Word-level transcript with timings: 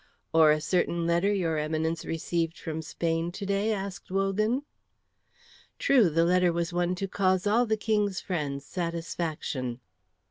"Or 0.33 0.49
a 0.49 0.59
certain 0.59 1.05
letter 1.05 1.31
your 1.31 1.59
Eminence 1.59 2.05
received 2.05 2.57
from 2.57 2.81
Spain 2.81 3.31
to 3.33 3.45
day?" 3.45 3.71
asked 3.71 4.09
Wogan. 4.09 4.63
"True, 5.77 6.09
the 6.09 6.25
letter 6.25 6.51
was 6.51 6.73
one 6.73 6.95
to 6.95 7.07
cause 7.07 7.45
all 7.45 7.67
the 7.67 7.77
King's 7.77 8.19
friends 8.19 8.65
satisfaction." 8.65 9.79